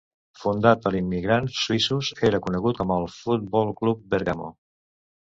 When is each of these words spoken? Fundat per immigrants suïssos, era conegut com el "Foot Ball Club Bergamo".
Fundat 0.43 0.79
per 0.85 0.91
immigrants 0.99 1.59
suïssos, 1.65 2.09
era 2.29 2.39
conegut 2.45 2.79
com 2.79 2.93
el 2.95 3.05
"Foot 3.17 3.43
Ball 3.57 3.69
Club 3.83 4.01
Bergamo". 4.15 4.49